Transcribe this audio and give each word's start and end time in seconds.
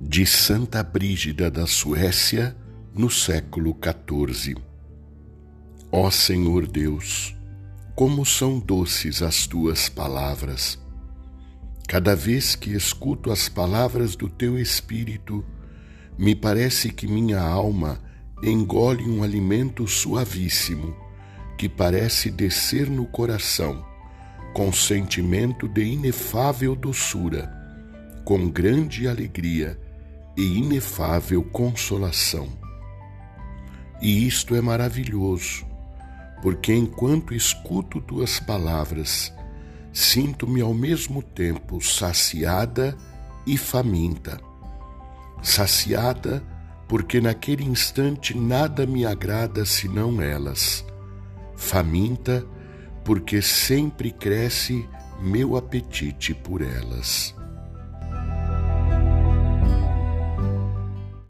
De 0.00 0.24
Santa 0.24 0.82
Brígida 0.82 1.50
da 1.50 1.66
Suécia, 1.66 2.56
no 2.94 3.08
século 3.08 3.76
XIV. 3.80 4.56
Ó 5.92 6.10
Senhor 6.10 6.66
Deus, 6.66 7.36
como 7.94 8.24
são 8.26 8.58
doces 8.58 9.22
as 9.22 9.46
tuas 9.46 9.88
palavras! 9.88 10.78
Cada 11.86 12.14
vez 12.14 12.54
que 12.54 12.70
escuto 12.74 13.30
as 13.30 13.48
palavras 13.48 14.14
do 14.14 14.28
teu 14.28 14.58
Espírito, 14.58 15.44
me 16.18 16.34
parece 16.34 16.90
que 16.90 17.06
minha 17.06 17.40
alma 17.40 18.00
engole 18.42 19.08
um 19.08 19.22
alimento 19.22 19.86
suavíssimo 19.86 20.94
que 21.56 21.68
parece 21.68 22.30
descer 22.30 22.90
no 22.90 23.06
coração, 23.06 23.84
com 24.52 24.72
sentimento 24.72 25.68
de 25.68 25.82
inefável 25.84 26.74
doçura, 26.74 27.52
com 28.24 28.48
grande 28.48 29.06
alegria 29.06 29.78
e 30.36 30.58
inefável 30.58 31.42
consolação. 31.42 32.48
E 34.00 34.26
isto 34.26 34.54
é 34.54 34.60
maravilhoso, 34.60 35.66
porque 36.42 36.72
enquanto 36.72 37.34
escuto 37.34 38.00
tuas 38.00 38.38
palavras, 38.38 39.32
sinto-me 39.92 40.60
ao 40.60 40.72
mesmo 40.72 41.22
tempo 41.22 41.80
saciada 41.80 42.96
e 43.46 43.56
faminta. 43.56 44.40
Saciada 45.42 46.42
porque 46.88 47.20
naquele 47.20 47.64
instante 47.64 48.36
nada 48.36 48.86
me 48.86 49.04
agrada 49.04 49.64
senão 49.64 50.22
elas. 50.22 50.84
Faminta 51.54 52.40
porque 52.40 52.57
sempre 53.40 54.10
cresce 54.10 54.86
meu 55.18 55.56
apetite 55.56 56.34
por 56.34 56.60
elas. 56.60 57.37